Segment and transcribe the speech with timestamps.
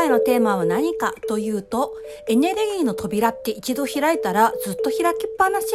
[0.00, 1.92] 回のテーマは何かというと、
[2.26, 5.66] エネルギーの扉って一度開いたらずっと開きっぱなし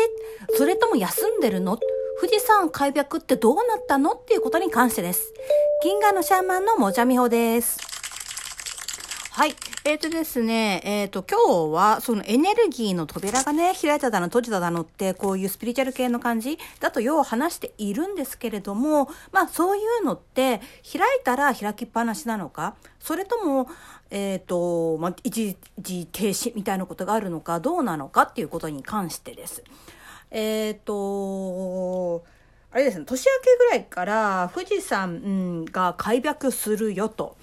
[0.58, 1.78] それとも休んでるの？
[2.20, 4.14] 富士山開闢ってどうなったの？
[4.14, 5.32] っていうことに関してです。
[5.84, 7.78] 銀河のシャーマンのもじゃみほです。
[9.36, 9.56] はい。
[9.84, 23.68] えっ、ー、とですね、えっ、ー、と、今日は、そのエネルギーの扉がね、開いただの、閉じただのって、こういうスピリチュアル系の感じだとよう話しているんですけれども、まあ、そういうのって、開いたら開きっぱなしなのか、それとも、
[24.10, 29.66] えっ、ー、と、まあ、一時停止みたいなことがあるのか、どうなのかっていうことに関してです。
[30.32, 32.24] えっ、と、
[32.72, 37.36] あれですね、年明けぐらいから富士山が開闢するよと。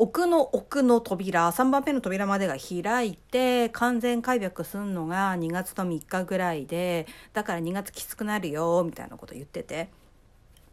[0.00, 9.90] 奥の奥の扉3番目の扉までが開いて完全開闢すんのが2月の3日ぐらいでだから2月きつくなるよみたいなこと言ってて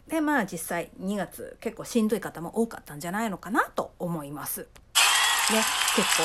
[0.07, 4.61] でまあ実際2月結構しんどい方も多かったんじゃないのかなと思います。
[4.61, 4.67] ね
[5.97, 6.23] 結構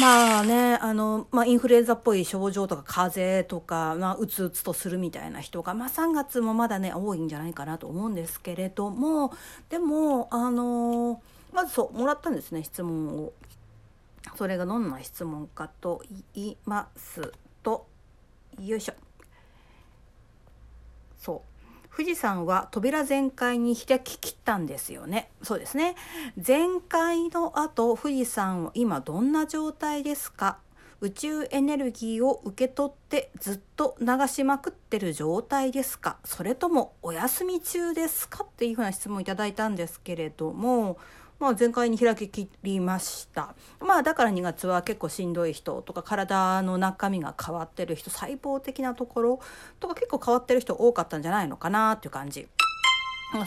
[0.00, 9.32] まあね、あの、まあ、インフルエンザっぽい症状とか風邪とか、まあ、うつうつとするみたいな人が、まあ、3月もまだね、多いんじゃないかなと思うんですけれども、
[9.70, 11.22] でも、あの
[11.56, 13.32] まずそうもらったんですね質問を。
[14.36, 16.02] それがどんな質問かと
[16.34, 17.86] 言いますと
[18.60, 18.92] よいしょ。
[21.18, 21.96] そう。
[21.96, 25.30] 富士山は扉全開に開ききったんですよね。
[25.42, 25.94] そうですね。
[26.36, 30.58] 全開の後富士山は今どんな状態ですか？
[31.00, 36.18] 宇宙エネルギーを受け取ってずっと流しまくってる状態ですか？
[36.24, 38.44] それともお休み中ですか？
[38.44, 40.98] っていうふうな質問をいただいたんですけれども
[41.38, 49.40] まあ、全開に開ききりましたまあだから2月は結構しんどい人とか体の中身が変わってる人細胞的なところ
[49.78, 52.48] とか結構変わってる人多かったんじゃないのかなっていう感じ。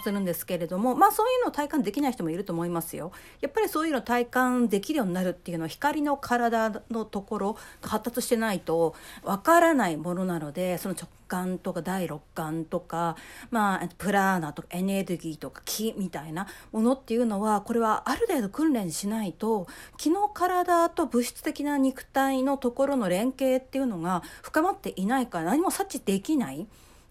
[0.03, 3.11] するんですけれどもまあそういうのを体感できない人もいると思いますよ。
[3.41, 13.15] やっぱりそういうの体感できるようになるっていうのは光の体のところが発達してないとわからないものなのでその直感とか第六感とか、
[13.51, 26.67] まあ、プラーナとかエネルギーとか気みたいなものっていうのはこれはある程度訓練しないと気の体と物質的な肉体のところの連携っていうのが深まっていないから何も察知できない。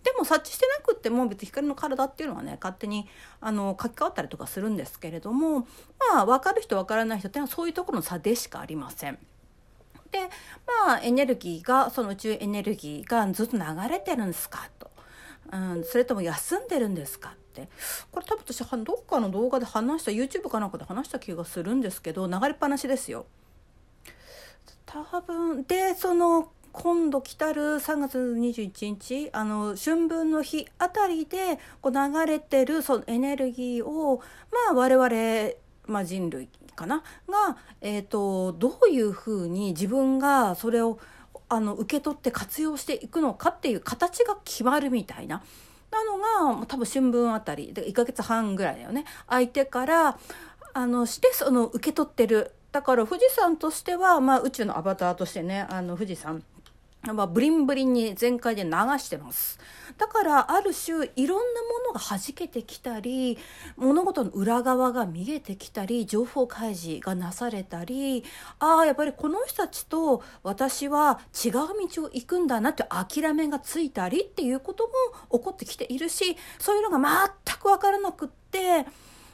[0.08, 3.06] でも察知してなくっても別に光の体っていうのはね勝手に
[3.42, 5.66] あの書き換わったりとかするんですけれども
[6.14, 9.18] まあ分かる人分からない人っていうのはそういうところの差でしかありません。
[10.10, 10.20] で
[10.86, 14.90] まあエネルギーがその宇宙エネルギーがずっと流れてるんですかと、
[15.52, 17.68] うん、それとも休んでるんですかって
[18.10, 23.26] これ多分私どっかの動画で話した YouTube かなんかで話した気がするんですけど流れっぱなしですよ。
[24.86, 35.52] 多分でその今度来たる3月21日あの春分の日あたりでこう流れてるそのエネルギーをまあ我々、
[35.86, 37.02] まあ、人類かな？
[37.28, 40.98] が、えーと、どういうふうに自分がそれを
[41.48, 45.42] あの受け取って活用していくのかっていう形が決まるみたいな。
[45.90, 46.18] なの
[46.58, 49.04] が多分春分あたりで1ヶ月半ぐらいだよね。
[49.26, 50.18] 相手から
[50.74, 52.52] あのしてその受け取ってる。
[52.70, 56.44] だから富士山としては、まあ、宇宙のアバターとしてねあの富士山
[57.02, 59.58] まあ、ブリンブリンに全開で流してます。
[59.96, 63.38] だからある種いろんなものが弾けてきたり
[63.76, 68.24] 物事の裏側が見えてきたり情報開示がなされたり
[68.58, 74.84] ああやっぱりこの人たちと私は違う道を行くんだなって諦めがついたりっていうこと
[75.30, 78.86] も起こってきているしそういうのが全く分からなくって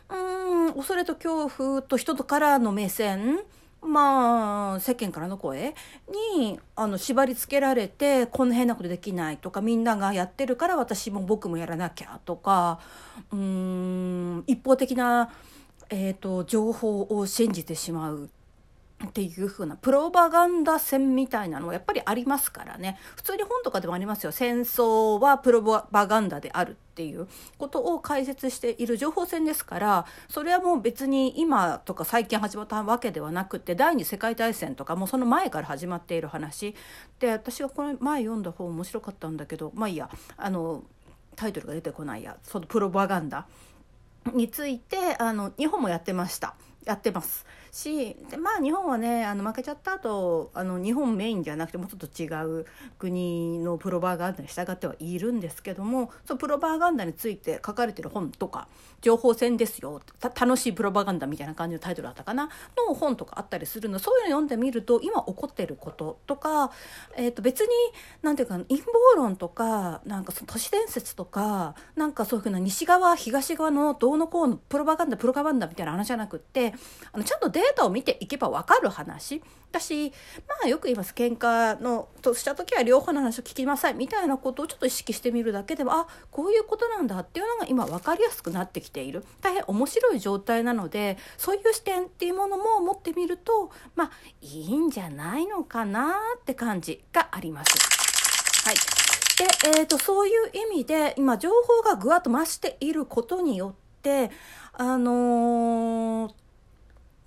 [0.08, 3.40] うん恐れと恐怖と人とからの目線
[3.84, 5.74] まあ世間からの声？
[6.36, 12.80] にあの縛り付けられてこんな変なことできないとかみんながやってるから私も僕もやらなきゃとか
[13.32, 15.30] うん一方的な、
[15.90, 18.30] えーと情報を信じてしまう。
[19.06, 22.98] っていう風なプロパガンダ戦みたいなのはやっぱりありますからね。
[23.16, 24.32] 普通に本とかでもありますよ。
[24.32, 27.26] 戦争はプロパガンダであるっていう
[27.58, 36.74] ことを解説している情報戦ですからそれはもう別に今とか最近始まったわけではなくて第二次世界大戦とかもうその前から始まっている話。
[37.18, 40.08] で私がこの前読んだ本面白かったんだけどまあいいや。
[40.36, 40.84] あの
[41.36, 42.36] タイトルが出てこないや。
[42.42, 43.46] そのプロパガンダ
[44.32, 46.54] についてあの日本もやってました。
[46.84, 47.46] やってます。
[47.72, 52.66] しでまあ日本はねあの負けちゃった後あの日本メインじゃなくてもうちょっと違う
[52.98, 58.68] 国のプロパガンダに従ってはいるんですけどもそのプロパガンダについて書かれてる本とか
[59.00, 60.00] 情報戦ですよ。
[60.22, 62.48] 楽しいプロパガンダみたいな感じのタイトルだったかな。
[62.76, 63.98] の本とかあったりするの。
[63.98, 66.70] そういうの読んでみると今起こってることとか、
[67.16, 67.68] えー、と別に
[68.22, 76.73] 何ていうか陰謀論とかなんかその都市伝説とかなんかそういうふうな西側東側のどうのこうのプロパガンダプロパガンダみたいな話じゃなくって
[77.12, 79.42] あのちゃんとデータを見ていけば分かる話。
[79.74, 80.12] だし
[80.46, 89.24] まあよく言います喧嘩のとした時は両方の話を聞きなさいみたいなことをちょっと意識してみるだけでもあこういうことなんだっていうのが今分かりやすくなってきている。
[89.40, 94.10] 大変面白い状態なのでそういう視点っていうものも持ってみるとまあ
[94.40, 97.72] いいんじゃないのかなって感じがあります。
[98.64, 98.76] はい。
[99.36, 104.30] で、えーと、そういう意味で今情報がぐわっと増していることによって
[104.72, 106.32] あのー、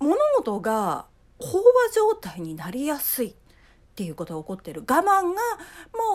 [0.00, 1.06] 物事が
[1.40, 1.62] 飽和
[1.94, 3.34] 状態になりやすいっ
[3.94, 4.82] ていうことが起こってる。
[4.82, 5.12] 我慢が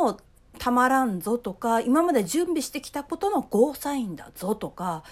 [0.02, 0.18] もう
[0.60, 5.04] たまらんぞとか今まで準備してきたことのゴーサインだぞとか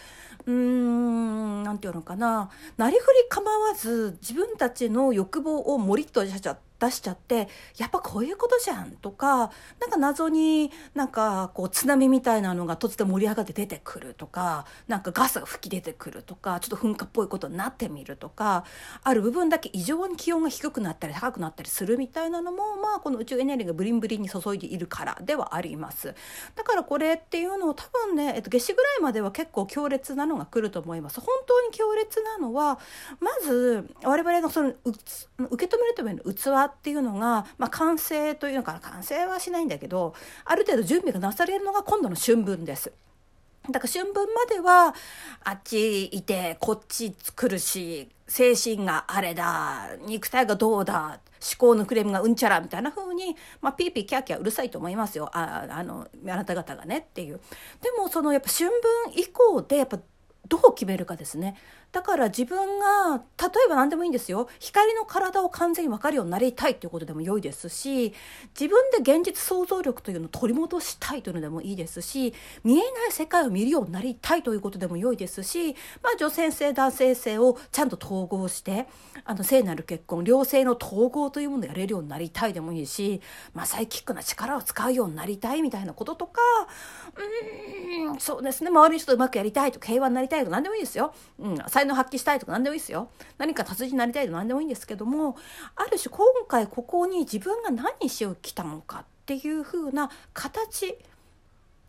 [0.45, 2.50] うーん何て言うのかな。
[2.77, 7.48] なりふり構わず自分たちの欲望をもりっとしちゃって出しちゃって
[7.78, 18.66] やっぱこういうことじゃんとかなんか謎になんかこう津波みたいなのが突然盛り上がって出てくるとかなんかガスが吹き出てくるとかちょっと噴火っぽいことになってみるとか
[19.04, 26.16] ある部分だけ異常に気温が低くなったり高くなったりするみたいなのもまあこの宇宙エネルギーがブリンブリンに注いでいるからではあります。
[26.56, 31.19] だからこれっていうのを多分ね、えっと、夏至ぐらいまでは結構強烈なのが来ると思います。
[31.19, 32.80] 本当に強烈なのは
[33.19, 40.13] まず我々のその受け止めるための器っていうのが、まあ、完成というのかな完成はしないんだけど
[40.45, 42.91] ある程度準備がなされるのが今度の春分です。
[43.69, 44.95] だから春分までは
[45.44, 57.39] あっちいてこっち来るし精神があれだ肉体がどうだ思考のクレームがうんちゃらみたいな風にまあピーピーキャーキャーうるさいと思いますよああのあなた方がねっていう。
[57.81, 60.00] でもそのやっぱ春分以降でやっぱ
[60.51, 61.56] どう決めるかですね。
[61.92, 68.13] だから自分が例えば何でもいいんですよ光の体を完全に分かるようになりたいということでも良いですし
[68.57, 72.33] 自分で現実想像力というのを取り戻したいというのでもいいですし
[72.63, 78.88] 見えない世界を見るようになりたいということでも良いですし、まあ、女性性男性性をちゃんと統合して
[79.25, 83.21] あの聖なる結婚両性の統合というものをやれるようになりたいでもいいし、
[83.54, 86.39] まあ、サイキックな力を使うようになりたいみたいなこととか
[88.07, 91.13] うんそうですね周りの人とうまくやりたいと平和になりたいとか何でもいいですよ。
[91.39, 95.38] うん才能発揮したいとか何でもいいですよ何か達人になりたいとか何でもいいんですけども
[95.75, 100.97] ある種今回ここに自分が何しよう来たのかっていう風な形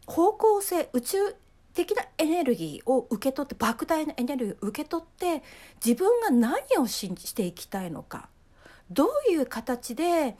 [0.06, 1.16] 方向性宇宙
[1.74, 5.42] 的なエネルギーを受け取って莫大なエネルギーを受け取って
[5.84, 8.28] 自分が何をししていきたいのか
[8.90, 10.36] どういう形で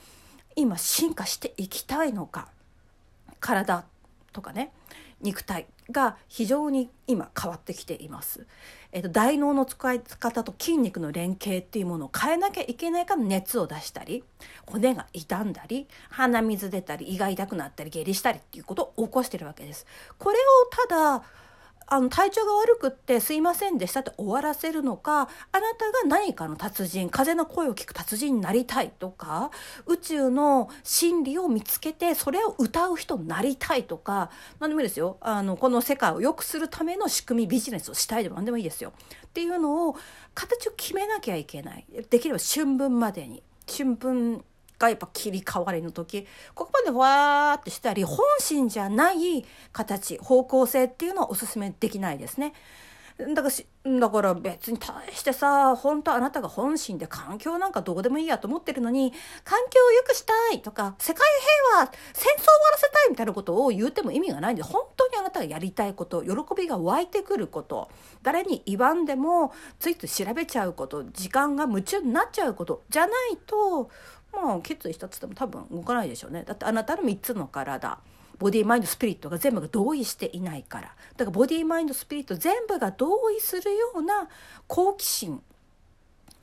[0.57, 2.49] 今進化していきたいのか
[3.41, 3.85] 体
[4.33, 4.73] とかね
[5.21, 8.47] 肉体が非常に今変わってきています。
[8.93, 14.23] えっと、大脳の使い方と筋肉の連携っていうものを変えなきゃいけないから熱を出したり
[14.67, 19.87] 骨が傷んだり鼻水出たり胃が痛くなったり下痢したりっていうことを起こしてるわけです。
[20.19, 21.25] これをただ
[21.93, 25.29] あの体調が悪くってすいませんでしたって終わらせるのかあな
[25.75, 29.51] たが何かの達人風の声を聞く達人になりたいとか
[29.85, 35.19] 宇宙の真理を見つけてそれを歌う人になりたいとか何でもいいですよ。
[35.21, 38.95] あのこの世界を良くするための仕組みビジネスをしたいでも何でもいいですよ。
[39.27, 39.97] っていうのを
[40.33, 41.85] 形を決めなきゃいけない。
[42.09, 44.43] できれば春分までに春分
[44.83, 52.53] がやっぱ切り替わりの時ここまでわーってしたり本心じゃない形方向性っていうのはおすすめできないですね。
[53.35, 53.49] だか
[53.85, 59.13] らだから別に対してさ本当あなたが本心で環境なんかどうでもいいやと思ってるのに
[59.45, 61.23] 環境を良くしたいとか世界
[61.75, 67.91] 平和戦争を終わらせたいみたいなことを言うても意味がないんで本当にあなたがやりたいこと喜びが湧いてくること
[68.23, 73.91] 誰に言わんでもついつい調べちゃうこと時間が夢中になっちゃうことじゃないと
[74.33, 76.45] まあ決意したつっても多分動かないでしょうね。
[76.45, 77.99] だってあなたの3つの体
[78.39, 80.95] ボディーマインドスピリットが全部が同意していないから。
[81.17, 84.29] だからボディーマインドスピリット全部が同意するような
[84.67, 85.43] 好奇心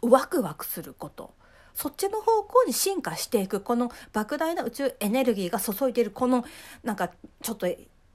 [0.01, 1.33] ワクワクすること。
[1.73, 3.61] そっちの方向に進化していく。
[3.61, 6.45] この莫大な宇宙エネルギーが注いでいるこの
[6.83, 7.09] なんか
[7.41, 7.67] ちょっと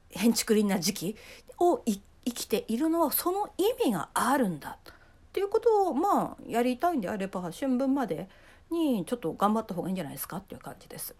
[0.09, 1.15] 変築林な時期
[1.59, 1.99] を生
[2.31, 4.77] きているのはその意味があるんだ。
[4.79, 4.93] っ
[5.31, 8.29] ていうことをまあやりたいんであれば春分まで
[8.71, 11.15] にちょっと頑張った方がいいんじゃないですかっていう感じです。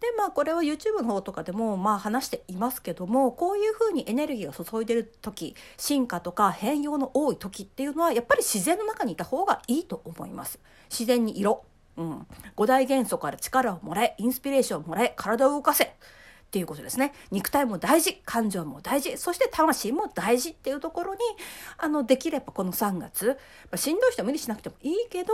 [0.00, 10.58] でまあこれは YouTube の方とかでもまあ話していますけどもこういうふうにエネルギーが注いでる時進化とか変容の多い時っていうのはやっぱり自然の中にいた方がいいと思います。
[10.90, 11.64] 自然に色、
[11.96, 12.26] うん、
[12.56, 15.94] 五大元素から力をもらえインスピレーションをもらえ体を動かせ
[16.54, 17.12] っていうことですね。
[17.32, 21.20] 肉体も大事、感情も大事、そして魂も大事っていうところに、
[21.78, 23.36] あの、できればこの3月、
[23.74, 25.32] しんどい人は無理しなくてもいいけど、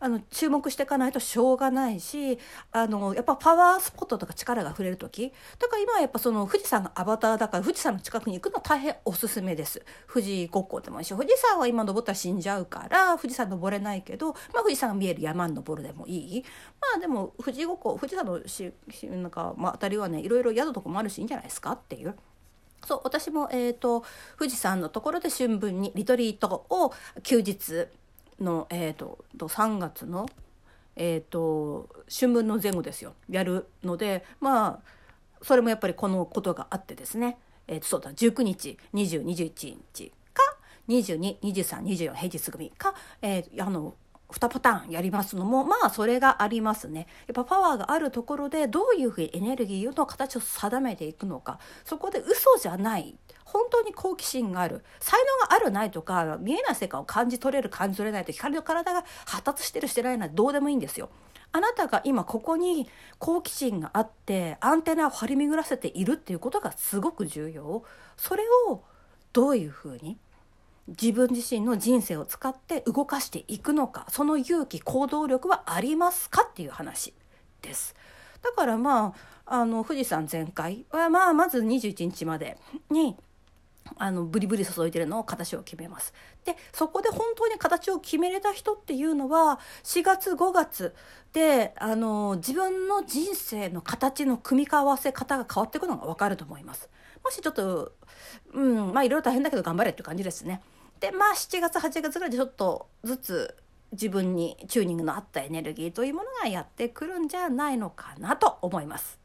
[0.00, 2.38] あの、注目していかないとしょうがないし、
[2.70, 9.84] あの、やっぱパワースポットとか力が触れる時、だから今はやっぱその富士山がアバターだから富士山の近くに行くの大変おすすめです。
[10.10, 16.44] 富士五湖でもいいし、富士山は今登ったら死んじゃうから、富士山登れないけど、まあ富士山が見える山登るでもいい。
[16.80, 18.72] まあでも富士五湖、富士山のし、
[19.04, 22.14] なんか、まあ、たりはねいろいろ宿とかもあるしいいんじゃないですかっていう。
[22.86, 24.04] そう私も、えーと、
[24.38, 26.92] 富士山のところで春分にリトリートを
[27.22, 27.86] 休日
[28.40, 30.28] の、えーと、と3月の、
[30.96, 34.92] えーと、春分の前後ですよやるのでまあ
[35.42, 37.38] それもやっぱりこのことがあってですね、
[37.68, 40.42] えー、とそうだ19日2021日か
[40.88, 43.94] 222324平日組か、えー、あの
[44.32, 47.06] 2パターンやりますのもまあそれがありますね。
[47.26, 61.10] やっぱパワーがあるところでどういうふうにエネルギーの形を定めていくのかそこで嘘じゃない本当に好奇心がある才能があるないとか見えない世界を感じ取れる感じ取れないと光の体が発達してるしてないなんてどうでもいいんですよ。
[61.54, 67.84] あなたが今ここに好奇心があってアンテナを張り巡らせているっていうことがすごく重要。
[68.16, 68.82] それを
[69.34, 70.18] どういうふうに
[70.88, 77.14] 自分自身の人生を使って動かしていくのかその勇気行動力はありますかっていう話
[77.60, 77.94] です。
[78.42, 79.14] だからま
[79.46, 82.58] ああの富士山全開はまあまず21日まで
[82.90, 83.16] に
[83.98, 86.12] あのブリブリ注いでるのを形を決めます。
[86.44, 90.94] でそこで本当に形を決めれた人っていうのは4月5月
[91.32, 96.88] であの自分の人生の形の組み合わせ方が変わっていくのが分かると思います。
[97.24, 97.92] もしちょっと
[98.52, 100.62] うんまあいろいろ大変だけど頑張れっていう感じですね。
[101.00, 103.56] でまあ7月8月ぐらいでちょっとずつ
[103.92, 109.22] 自分にチューニングの合ったエネルギーというものがやってくるんじゃないのかなと思います。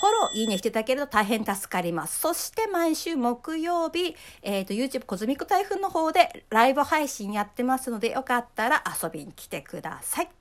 [0.00, 2.20] フォロー、いいねしていただけると大変助かります。
[2.20, 10.37] そして毎週木曜日、えっ、ー、と、YouTube コズミック台風の方でライブ配信やってますので、よかったら遊びに来てください。